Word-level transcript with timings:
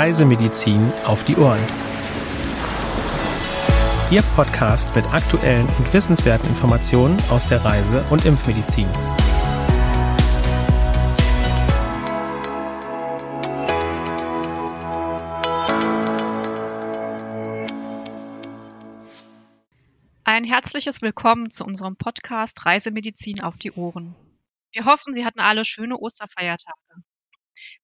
Reisemedizin 0.00 0.90
auf 1.04 1.24
die 1.24 1.36
Ohren. 1.36 1.60
Ihr 4.10 4.22
Podcast 4.34 4.96
mit 4.96 5.04
aktuellen 5.12 5.68
und 5.76 5.92
wissenswerten 5.92 6.48
Informationen 6.48 7.18
aus 7.28 7.46
der 7.46 7.62
Reise- 7.62 8.02
und 8.08 8.24
Impfmedizin. 8.24 8.88
Ein 20.24 20.44
herzliches 20.44 21.02
Willkommen 21.02 21.50
zu 21.50 21.66
unserem 21.66 21.96
Podcast 21.96 22.64
Reisemedizin 22.64 23.42
auf 23.42 23.58
die 23.58 23.72
Ohren. 23.72 24.14
Wir 24.72 24.86
hoffen, 24.86 25.12
Sie 25.12 25.26
hatten 25.26 25.40
alle 25.40 25.66
schöne 25.66 25.98
Osterfeiertage. 25.98 27.02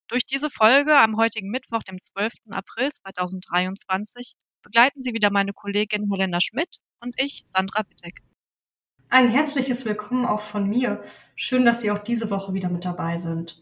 Durch 0.09 0.25
diese 0.25 0.51
Folge 0.51 0.97
am 0.97 1.17
heutigen 1.17 1.51
Mittwoch, 1.51 1.83
dem 1.83 2.01
12. 2.01 2.35
April 2.51 2.91
2023, 2.91 4.37
begleiten 4.63 5.03
Sie 5.03 5.15
wieder 5.15 5.33
meine 5.33 5.53
Kollegin 5.53 6.09
Helena 6.09 6.41
Schmidt 6.41 6.77
und 7.03 7.21
ich, 7.21 7.43
Sandra 7.45 7.83
Wittek. 7.89 8.23
Ein 9.09 9.29
herzliches 9.29 9.85
Willkommen 9.85 10.25
auch 10.25 10.41
von 10.41 10.69
mir. 10.69 11.03
Schön, 11.35 11.65
dass 11.65 11.81
Sie 11.81 11.91
auch 11.91 11.99
diese 11.99 12.31
Woche 12.31 12.55
wieder 12.55 12.69
mit 12.69 12.85
dabei 12.85 13.17
sind. 13.17 13.61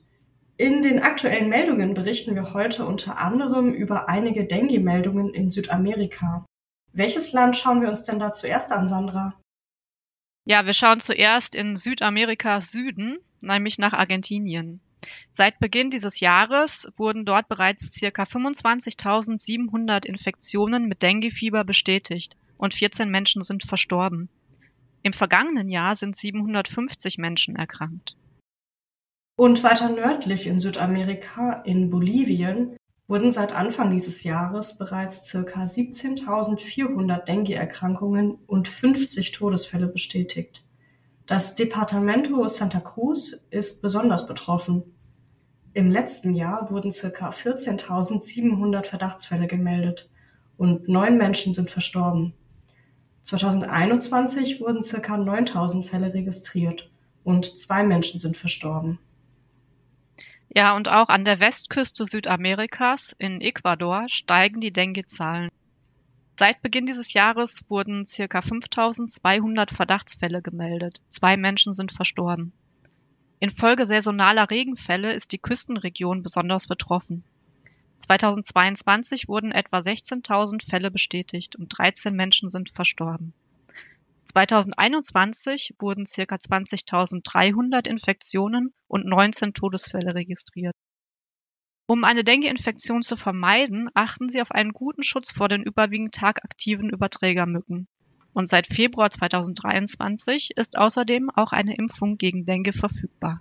In 0.58 0.82
den 0.82 1.00
aktuellen 1.00 1.48
Meldungen 1.48 1.94
berichten 1.94 2.34
wir 2.34 2.52
heute 2.52 2.84
unter 2.84 3.18
anderem 3.18 3.72
über 3.72 4.10
einige 4.10 4.44
Dengue-Meldungen 4.44 5.32
in 5.32 5.48
Südamerika. 5.48 6.44
Welches 6.92 7.32
Land 7.32 7.56
schauen 7.56 7.80
wir 7.80 7.88
uns 7.88 8.04
denn 8.04 8.18
da 8.18 8.32
zuerst 8.32 8.70
an, 8.70 8.86
Sandra? 8.86 9.34
Ja, 10.44 10.66
wir 10.66 10.74
schauen 10.74 11.00
zuerst 11.00 11.54
in 11.54 11.74
Südamerikas 11.74 12.70
Süden, 12.70 13.16
nämlich 13.40 13.78
nach 13.78 13.94
Argentinien. 13.94 14.82
Seit 15.30 15.58
Beginn 15.58 15.90
dieses 15.90 16.20
Jahres 16.20 16.90
wurden 16.96 17.24
dort 17.24 17.48
bereits 17.48 17.92
circa 17.92 18.24
25.700 18.24 20.06
Infektionen 20.06 20.86
mit 20.86 21.02
Denguefieber 21.02 21.64
bestätigt 21.64 22.36
und 22.56 22.74
14 22.74 23.10
Menschen 23.10 23.42
sind 23.42 23.64
verstorben. 23.64 24.28
Im 25.02 25.12
vergangenen 25.12 25.68
Jahr 25.68 25.96
sind 25.96 26.16
750 26.16 27.18
Menschen 27.18 27.56
erkrankt. 27.56 28.16
Und 29.36 29.62
weiter 29.62 29.90
nördlich 29.90 30.46
in 30.46 30.60
Südamerika, 30.60 31.62
in 31.64 31.90
Bolivien, 31.90 32.76
wurden 33.06 33.30
seit 33.30 33.52
Anfang 33.52 33.90
dieses 33.90 34.24
Jahres 34.24 34.78
bereits 34.78 35.30
ca. 35.30 35.38
17.400 35.40 37.24
Dengue-Erkrankungen 37.24 38.38
und 38.46 38.68
50 38.68 39.32
Todesfälle 39.32 39.88
bestätigt. 39.88 40.64
Das 41.26 41.54
Departamento 41.54 42.46
Santa 42.46 42.80
Cruz 42.80 43.36
ist 43.50 43.82
besonders 43.82 44.26
betroffen. 44.26 44.93
Im 45.74 45.90
letzten 45.90 46.34
Jahr 46.34 46.70
wurden 46.70 46.92
circa 46.92 47.30
14.700 47.30 48.86
Verdachtsfälle 48.86 49.48
gemeldet 49.48 50.08
und 50.56 50.88
neun 50.88 51.16
Menschen 51.16 51.52
sind 51.52 51.68
verstorben. 51.68 52.32
2021 53.22 54.60
wurden 54.60 54.84
circa 54.84 55.16
9.000 55.16 55.82
Fälle 55.82 56.14
registriert 56.14 56.90
und 57.24 57.58
zwei 57.58 57.82
Menschen 57.82 58.20
sind 58.20 58.36
verstorben. 58.36 59.00
Ja, 60.48 60.76
und 60.76 60.88
auch 60.88 61.08
an 61.08 61.24
der 61.24 61.40
Westküste 61.40 62.04
Südamerikas 62.04 63.12
in 63.18 63.40
Ecuador 63.40 64.04
steigen 64.08 64.60
die 64.60 64.72
Dengue-Zahlen. 64.72 65.50
Seit 66.38 66.62
Beginn 66.62 66.86
dieses 66.86 67.12
Jahres 67.14 67.64
wurden 67.68 68.06
circa 68.06 68.42
5200 68.42 69.72
Verdachtsfälle 69.72 70.40
gemeldet. 70.40 71.02
Zwei 71.08 71.36
Menschen 71.36 71.72
sind 71.72 71.92
verstorben. 71.92 72.52
Infolge 73.44 73.84
saisonaler 73.84 74.50
Regenfälle 74.50 75.12
ist 75.12 75.32
die 75.32 75.38
Küstenregion 75.38 76.22
besonders 76.22 76.66
betroffen. 76.66 77.24
2022 77.98 79.28
wurden 79.28 79.52
etwa 79.52 79.78
16.000 79.78 80.64
Fälle 80.64 80.90
bestätigt 80.90 81.54
und 81.54 81.68
13 81.68 82.14
Menschen 82.14 82.48
sind 82.48 82.70
verstorben. 82.70 83.34
2021 84.24 85.74
wurden 85.78 86.06
ca. 86.06 86.22
20.300 86.22 87.86
Infektionen 87.86 88.72
und 88.88 89.04
19 89.04 89.52
Todesfälle 89.52 90.14
registriert. 90.14 90.74
Um 91.86 92.04
eine 92.04 92.24
Dengue-Infektion 92.24 93.02
zu 93.02 93.14
vermeiden, 93.14 93.90
achten 93.92 94.30
Sie 94.30 94.40
auf 94.40 94.52
einen 94.52 94.72
guten 94.72 95.02
Schutz 95.02 95.32
vor 95.32 95.50
den 95.50 95.62
überwiegend 95.62 96.14
tagaktiven 96.14 96.88
Überträgermücken. 96.88 97.88
Und 98.34 98.48
seit 98.48 98.66
Februar 98.66 99.08
2023 99.08 100.50
ist 100.56 100.76
außerdem 100.76 101.30
auch 101.30 101.52
eine 101.52 101.76
Impfung 101.76 102.18
gegen 102.18 102.44
Dengue 102.44 102.72
verfügbar. 102.72 103.40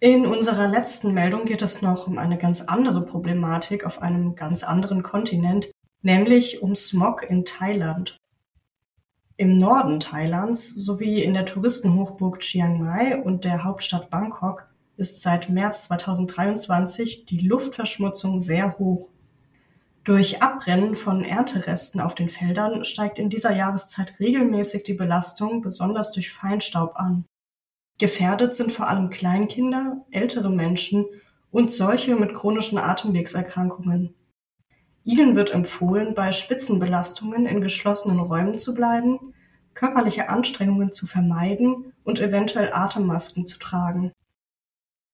In 0.00 0.24
unserer 0.24 0.66
letzten 0.66 1.12
Meldung 1.12 1.44
geht 1.44 1.60
es 1.60 1.82
noch 1.82 2.06
um 2.06 2.16
eine 2.16 2.38
ganz 2.38 2.62
andere 2.62 3.04
Problematik 3.04 3.84
auf 3.84 4.00
einem 4.00 4.34
ganz 4.34 4.64
anderen 4.64 5.02
Kontinent, 5.02 5.70
nämlich 6.00 6.62
um 6.62 6.74
Smog 6.74 7.22
in 7.28 7.44
Thailand. 7.44 8.16
Im 9.36 9.58
Norden 9.58 10.00
Thailands 10.00 10.74
sowie 10.74 11.22
in 11.22 11.34
der 11.34 11.44
Touristenhochburg 11.44 12.40
Chiang 12.40 12.82
Mai 12.82 13.22
und 13.22 13.44
der 13.44 13.62
Hauptstadt 13.64 14.08
Bangkok 14.08 14.70
ist 14.96 15.20
seit 15.20 15.50
März 15.50 15.84
2023 15.84 17.26
die 17.26 17.46
Luftverschmutzung 17.46 18.40
sehr 18.40 18.78
hoch. 18.78 19.10
Durch 20.04 20.42
Abbrennen 20.42 20.94
von 20.94 21.24
Ernteresten 21.24 22.00
auf 22.00 22.14
den 22.14 22.30
Feldern 22.30 22.84
steigt 22.84 23.18
in 23.18 23.28
dieser 23.28 23.54
Jahreszeit 23.54 24.18
regelmäßig 24.18 24.82
die 24.82 24.94
Belastung, 24.94 25.60
besonders 25.60 26.12
durch 26.12 26.32
Feinstaub 26.32 26.96
an. 26.96 27.26
Gefährdet 27.98 28.54
sind 28.54 28.72
vor 28.72 28.88
allem 28.88 29.10
Kleinkinder, 29.10 30.06
ältere 30.10 30.48
Menschen 30.48 31.04
und 31.50 31.70
solche 31.70 32.16
mit 32.16 32.34
chronischen 32.34 32.78
Atemwegserkrankungen. 32.78 34.14
Ihnen 35.04 35.36
wird 35.36 35.50
empfohlen, 35.50 36.14
bei 36.14 36.32
Spitzenbelastungen 36.32 37.44
in 37.44 37.60
geschlossenen 37.60 38.20
Räumen 38.20 38.56
zu 38.56 38.72
bleiben, 38.72 39.18
körperliche 39.74 40.30
Anstrengungen 40.30 40.92
zu 40.92 41.06
vermeiden 41.06 41.92
und 42.04 42.20
eventuell 42.20 42.72
Atemmasken 42.72 43.44
zu 43.44 43.58
tragen. 43.58 44.12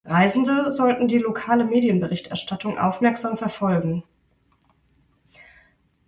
Reisende 0.05 0.71
sollten 0.71 1.09
die 1.09 1.19
lokale 1.19 1.65
Medienberichterstattung 1.65 2.79
aufmerksam 2.79 3.37
verfolgen. 3.37 4.05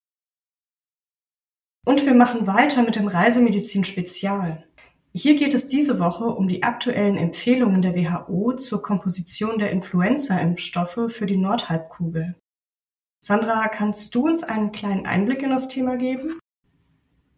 Und 1.84 2.06
wir 2.06 2.14
machen 2.14 2.46
weiter 2.46 2.82
mit 2.82 2.94
dem 2.94 3.08
Reisemedizin 3.08 3.82
Spezial. 3.82 4.64
Hier 5.12 5.34
geht 5.34 5.54
es 5.54 5.66
diese 5.66 5.98
Woche 5.98 6.26
um 6.26 6.46
die 6.46 6.62
aktuellen 6.62 7.16
Empfehlungen 7.16 7.82
der 7.82 7.96
WHO 7.96 8.54
zur 8.54 8.80
Komposition 8.80 9.58
der 9.58 9.72
Influenza-Impfstoffe 9.72 11.08
für 11.08 11.26
die 11.26 11.36
Nordhalbkugel. 11.36 12.36
Sandra, 13.24 13.66
kannst 13.66 14.14
du 14.14 14.26
uns 14.26 14.44
einen 14.44 14.70
kleinen 14.70 15.04
Einblick 15.04 15.42
in 15.42 15.50
das 15.50 15.66
Thema 15.66 15.96
geben? 15.96 16.38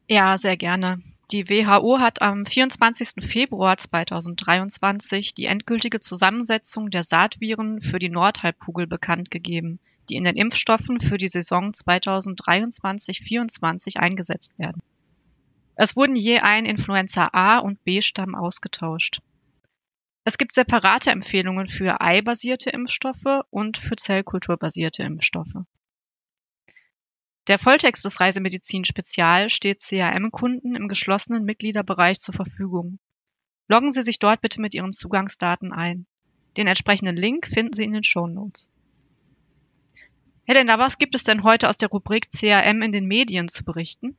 Ja, 0.07 0.37
sehr 0.37 0.59
gerne. 0.59 0.99
Die 1.33 1.49
WHO 1.49 1.99
hat 1.99 2.21
am 2.21 2.45
24. 2.45 3.25
Februar 3.25 3.79
2023 3.79 5.33
die 5.33 5.47
endgültige 5.47 5.99
Zusammensetzung 5.99 6.91
der 6.91 7.05
Saatviren 7.05 7.81
für 7.81 7.99
die 7.99 8.11
Nordhalbkugel 8.11 8.87
bekannt 8.87 9.31
gegeben, 9.31 9.81
die 10.11 10.17
in 10.17 10.25
den 10.25 10.37
Impfstoffen 10.37 11.01
für 11.01 11.17
die 11.17 11.29
Saison 11.29 11.73
2023-24 11.73 13.97
eingesetzt 13.97 14.59
werden. 14.59 14.83
Es 15.75 15.97
wurden 15.97 16.17
je 16.17 16.41
ein 16.41 16.67
Influenza 16.67 17.31
A 17.33 17.61
und 17.61 17.83
B-Stamm 17.83 18.35
ausgetauscht. 18.35 19.23
Es 20.25 20.37
gibt 20.37 20.53
separate 20.53 21.13
Empfehlungen 21.13 21.67
für 21.67 22.03
Ei-basierte 22.03 22.69
Impfstoffe 22.69 23.41
und 23.49 23.79
für 23.79 23.97
Zellkulturbasierte 23.97 25.03
Impfstoffe. 25.03 25.65
Der 27.49 27.59
Volltext 27.59 28.05
des 28.05 28.21
Reisemedizin 28.21 28.85
Spezial 28.85 29.51
steht 29.51 29.81
CRM-Kunden 29.81 30.77
im 30.77 30.87
geschlossenen 30.87 31.45
Mitgliederbereich 31.45 32.21
zur 32.21 32.35
Verfügung. 32.35 33.01
Loggen 33.69 33.91
Sie 33.91 34.03
sich 34.03 34.21
dort 34.21 34.41
bitte 34.41 34.61
mit 34.61 34.75
Ihren 34.75 34.93
Zugangsdaten 34.93 35.73
ein. 35.73 36.07
Den 36.57 36.69
entsprechenden 36.69 37.17
Link 37.17 37.47
finden 37.47 37.73
Sie 37.73 37.85
in 37.85 37.93
den 37.93 38.05
Show 38.05 38.29
Notes. 38.29 38.71
Helena, 40.45 40.79
was 40.79 40.99
gibt 40.99 41.15
es 41.17 41.25
denn 41.25 41.43
heute 41.43 41.69
aus 41.69 41.79
der 41.79 41.89
Rubrik 41.89 42.31
CRM 42.31 42.83
in 42.83 42.93
den 42.93 43.07
Medien 43.07 43.49
zu 43.49 43.65
berichten? 43.65 44.17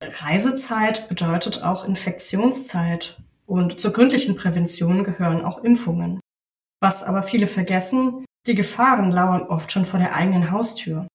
Reisezeit 0.00 1.08
bedeutet 1.08 1.62
auch 1.62 1.84
Infektionszeit 1.84 3.18
und 3.46 3.80
zur 3.80 3.92
gründlichen 3.92 4.36
Prävention 4.36 5.02
gehören 5.02 5.44
auch 5.44 5.64
Impfungen. 5.64 6.20
Was 6.80 7.02
aber 7.02 7.22
viele 7.22 7.46
vergessen, 7.46 8.24
die 8.46 8.54
Gefahren 8.54 9.10
lauern 9.10 9.42
oft 9.42 9.72
schon 9.72 9.84
vor 9.84 9.98
der 9.98 10.14
eigenen 10.14 10.50
Haustür. 10.50 11.08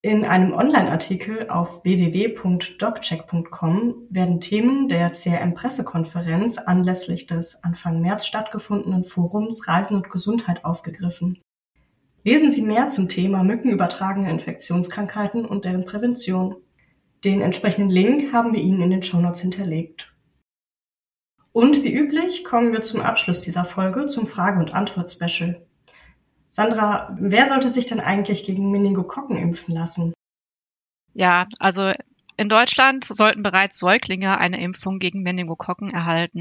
In 0.00 0.24
einem 0.24 0.52
Online-Artikel 0.52 1.50
auf 1.50 1.82
www.doccheck.com 1.82 4.06
werden 4.10 4.40
Themen 4.40 4.86
der 4.86 5.10
CRM-Pressekonferenz 5.10 6.58
anlässlich 6.58 7.26
des 7.26 7.64
Anfang 7.64 8.00
März 8.00 8.24
stattgefundenen 8.24 9.02
Forums 9.02 9.66
Reisen 9.66 9.96
und 9.96 10.08
Gesundheit 10.08 10.64
aufgegriffen. 10.64 11.40
Lesen 12.22 12.52
Sie 12.52 12.62
mehr 12.62 12.90
zum 12.90 13.08
Thema 13.08 13.42
mückenübertragene 13.42 14.30
Infektionskrankheiten 14.30 15.44
und 15.44 15.64
deren 15.64 15.84
Prävention. 15.84 16.54
Den 17.24 17.40
entsprechenden 17.40 17.90
Link 17.90 18.32
haben 18.32 18.52
wir 18.52 18.60
Ihnen 18.60 18.82
in 18.82 18.90
den 18.90 19.02
Shownotes 19.02 19.40
hinterlegt. 19.40 20.14
Und 21.50 21.82
wie 21.82 21.92
üblich 21.92 22.44
kommen 22.44 22.72
wir 22.72 22.82
zum 22.82 23.00
Abschluss 23.00 23.40
dieser 23.40 23.64
Folge 23.64 24.06
zum 24.06 24.26
Frage- 24.26 24.60
und 24.60 24.72
Antwort-Special. 24.72 25.66
Sandra, 26.58 27.16
wer 27.20 27.46
sollte 27.46 27.70
sich 27.70 27.86
denn 27.86 28.00
eigentlich 28.00 28.42
gegen 28.42 28.72
Meningokokken 28.72 29.36
impfen 29.36 29.76
lassen? 29.76 30.12
Ja, 31.14 31.46
also 31.60 31.92
in 32.36 32.48
Deutschland 32.48 33.04
sollten 33.04 33.44
bereits 33.44 33.78
Säuglinge 33.78 34.38
eine 34.38 34.60
Impfung 34.60 34.98
gegen 34.98 35.22
Meningokokken 35.22 35.90
erhalten. 35.90 36.40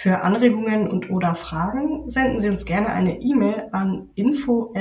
Für 0.00 0.22
Anregungen 0.22 0.88
und 0.88 1.10
oder 1.10 1.34
Fragen 1.34 2.08
senden 2.08 2.40
Sie 2.40 2.48
uns 2.48 2.64
gerne 2.64 2.88
eine 2.88 3.20
E-Mail 3.20 3.68
an 3.72 4.08
info@crm.de. 4.14 4.80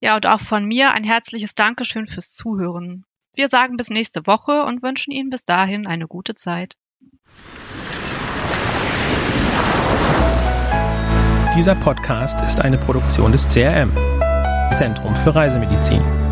Ja, 0.00 0.16
und 0.16 0.26
auch 0.26 0.40
von 0.40 0.64
mir 0.64 0.92
ein 0.92 1.04
herzliches 1.04 1.54
Dankeschön 1.54 2.06
fürs 2.06 2.30
Zuhören. 2.30 3.04
Wir 3.34 3.48
sagen 3.48 3.76
bis 3.76 3.90
nächste 3.90 4.26
Woche 4.26 4.64
und 4.64 4.82
wünschen 4.82 5.10
Ihnen 5.10 5.28
bis 5.28 5.44
dahin 5.44 5.86
eine 5.86 6.06
gute 6.06 6.34
Zeit. 6.34 6.78
Dieser 11.54 11.74
Podcast 11.74 12.40
ist 12.40 12.62
eine 12.62 12.78
Produktion 12.78 13.30
des 13.30 13.46
CRM, 13.46 13.92
Zentrum 14.72 15.14
für 15.16 15.34
Reisemedizin. 15.34 16.25